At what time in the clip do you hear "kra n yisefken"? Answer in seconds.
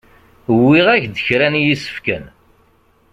1.25-2.23